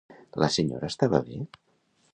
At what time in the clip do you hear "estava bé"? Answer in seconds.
0.95-1.39